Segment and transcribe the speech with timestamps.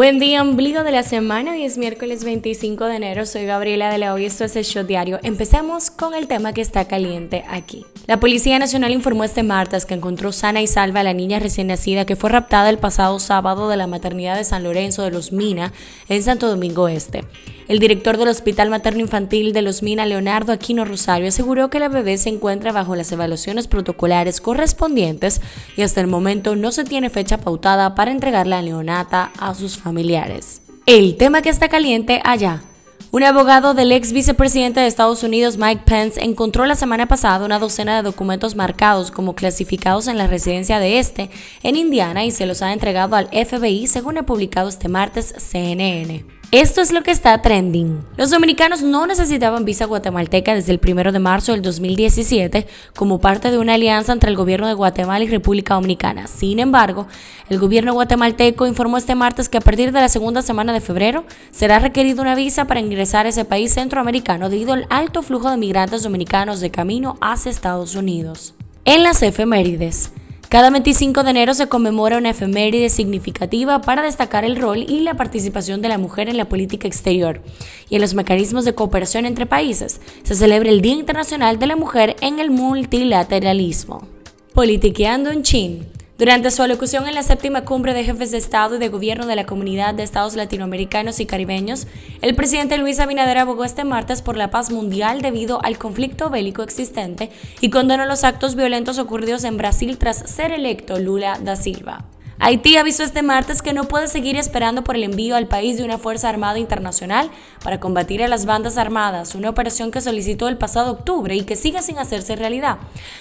[0.00, 1.52] Buen día, ombligo de la semana.
[1.52, 3.26] Hoy es miércoles 25 de enero.
[3.26, 4.24] Soy Gabriela de la Hoy.
[4.24, 5.20] Esto es el Shot Diario.
[5.22, 7.84] Empecemos con el tema que está caliente aquí.
[8.06, 11.66] La Policía Nacional informó este martes que encontró sana y salva a la niña recién
[11.66, 15.32] nacida que fue raptada el pasado sábado de la maternidad de San Lorenzo de los
[15.32, 15.74] Mina
[16.08, 17.24] en Santo Domingo Este.
[17.68, 21.88] El director del Hospital Materno Infantil de Los Mina, Leonardo Aquino Rosario, aseguró que la
[21.88, 25.40] bebé se encuentra bajo las evaluaciones protocolares correspondientes
[25.76, 29.76] y hasta el momento no se tiene fecha pautada para entregar la neonata a sus
[29.76, 29.89] familiares.
[30.86, 32.62] El tema que está caliente allá.
[33.12, 37.58] Un abogado del ex vicepresidente de Estados Unidos, Mike Pence, encontró la semana pasada una
[37.58, 41.28] docena de documentos marcados como clasificados en la residencia de este,
[41.64, 46.39] en Indiana, y se los ha entregado al FBI, según ha publicado este martes CNN.
[46.52, 48.04] Esto es lo que está trending.
[48.16, 53.52] Los dominicanos no necesitaban visa guatemalteca desde el 1 de marzo del 2017 como parte
[53.52, 56.26] de una alianza entre el gobierno de Guatemala y República Dominicana.
[56.26, 57.06] Sin embargo,
[57.50, 61.24] el gobierno guatemalteco informó este martes que a partir de la segunda semana de febrero
[61.52, 65.56] será requerida una visa para ingresar a ese país centroamericano debido al alto flujo de
[65.56, 68.54] migrantes dominicanos de camino hacia Estados Unidos.
[68.84, 70.10] En las efemérides.
[70.50, 75.14] Cada 25 de enero se conmemora una efeméride significativa para destacar el rol y la
[75.14, 77.40] participación de la mujer en la política exterior
[77.88, 80.00] y en los mecanismos de cooperación entre países.
[80.24, 84.08] Se celebra el Día Internacional de la Mujer en el multilateralismo.
[84.52, 85.99] Politiqueando en Chin.
[86.20, 89.36] Durante su alocución en la séptima cumbre de jefes de Estado y de Gobierno de
[89.36, 91.86] la Comunidad de Estados Latinoamericanos y Caribeños,
[92.20, 96.62] el presidente Luis Abinader abogó este martes por la paz mundial debido al conflicto bélico
[96.62, 97.30] existente
[97.62, 102.04] y condenó los actos violentos ocurridos en Brasil tras ser electo Lula da Silva.
[102.42, 105.84] Haití avisó este martes que no puede seguir esperando por el envío al país de
[105.84, 107.30] una Fuerza Armada Internacional
[107.62, 111.54] para combatir a las bandas armadas, una operación que solicitó el pasado octubre y que
[111.54, 112.78] sigue sin hacerse realidad.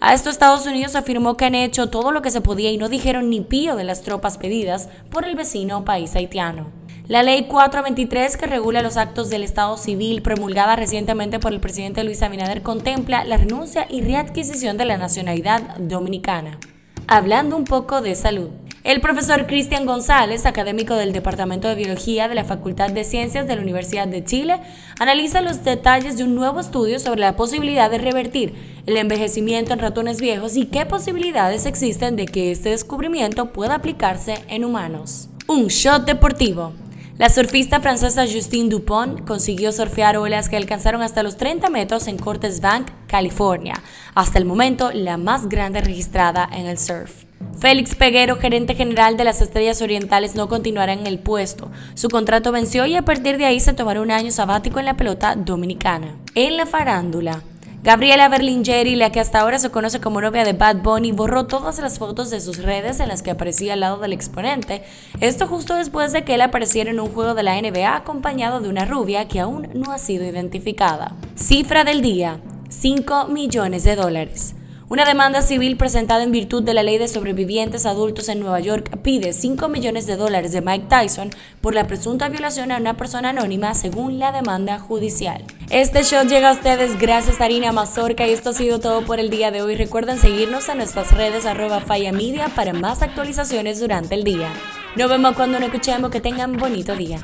[0.00, 2.88] A esto Estados Unidos afirmó que han hecho todo lo que se podía y no
[2.88, 6.70] dijeron ni pío de las tropas pedidas por el vecino país haitiano.
[7.08, 12.04] La ley 423 que regula los actos del Estado civil promulgada recientemente por el presidente
[12.04, 16.60] Luis Abinader contempla la renuncia y readquisición de la nacionalidad dominicana.
[17.08, 18.50] Hablando un poco de salud.
[18.82, 23.54] El profesor Cristian González, académico del Departamento de Biología de la Facultad de Ciencias de
[23.54, 24.58] la Universidad de Chile,
[24.98, 28.54] analiza los detalles de un nuevo estudio sobre la posibilidad de revertir
[28.86, 34.42] el envejecimiento en ratones viejos y qué posibilidades existen de que este descubrimiento pueda aplicarse
[34.48, 35.28] en humanos.
[35.46, 36.72] Un shot deportivo.
[37.18, 42.16] La surfista francesa Justine Dupont consiguió surfear olas que alcanzaron hasta los 30 metros en
[42.16, 43.74] Cortes Bank, California,
[44.14, 47.29] hasta el momento la más grande registrada en el surf.
[47.58, 51.70] Félix Peguero, gerente general de las Estrellas Orientales, no continuará en el puesto.
[51.94, 54.96] Su contrato venció y a partir de ahí se tomará un año sabático en la
[54.96, 56.16] pelota dominicana.
[56.34, 57.42] En la farándula.
[57.82, 61.78] Gabriela Berlingeri, la que hasta ahora se conoce como novia de Bad Bunny, borró todas
[61.78, 64.82] las fotos de sus redes en las que aparecía al lado del exponente.
[65.20, 68.68] Esto justo después de que él apareciera en un juego de la NBA acompañado de
[68.68, 71.14] una rubia que aún no ha sido identificada.
[71.36, 74.56] Cifra del día, 5 millones de dólares.
[74.90, 78.98] Una demanda civil presentada en virtud de la ley de sobrevivientes adultos en Nueva York
[79.02, 81.30] pide 5 millones de dólares de Mike Tyson
[81.60, 85.44] por la presunta violación a una persona anónima según la demanda judicial.
[85.70, 89.20] Este show llega a ustedes gracias a Harina Mazorca y esto ha sido todo por
[89.20, 89.76] el día de hoy.
[89.76, 94.52] Recuerden seguirnos en nuestras redes arroba Media para más actualizaciones durante el día.
[94.96, 96.10] Nos vemos cuando nos escuchemos.
[96.10, 97.18] Que tengan bonito día.